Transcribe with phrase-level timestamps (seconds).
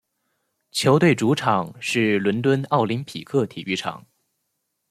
[0.71, 4.07] 球队主场是伦敦奥林匹克体育场。